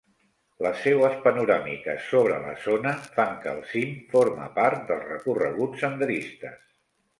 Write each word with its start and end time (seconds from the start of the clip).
Les 0.67 0.77
seues 0.85 1.17
panoràmiques 1.25 2.07
sobre 2.13 2.39
la 2.47 2.55
zona 2.63 2.95
fan 3.19 3.37
que 3.45 3.53
el 3.53 3.61
cim 3.75 3.93
forme 4.15 4.49
part 4.59 4.85
de 4.91 5.01
recorreguts 5.05 5.87
senderistes. 5.87 6.61